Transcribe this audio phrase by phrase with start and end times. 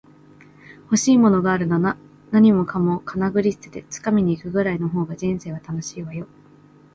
[0.85, 1.95] 欲しいものがあるなら、
[2.31, 6.25] 何もかもかなぐり捨てて掴みに行くぐらいの方が人生は楽しいわよ